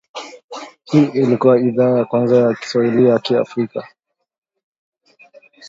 Hii 0.83 1.05
ilikua 1.13 1.59
idhaa 1.59 1.97
ya 1.97 2.05
kwanza 2.05 2.35
ya 2.37 2.53
lugha 2.73 3.09
ya 3.11 3.19
Kiafrika 3.19 3.87